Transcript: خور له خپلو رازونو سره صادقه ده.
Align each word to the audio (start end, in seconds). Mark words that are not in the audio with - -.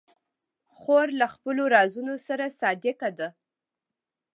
خور 0.77 1.07
له 1.19 1.27
خپلو 1.33 1.63
رازونو 1.75 2.15
سره 2.27 2.45
صادقه 2.59 3.09
ده. 3.17 3.29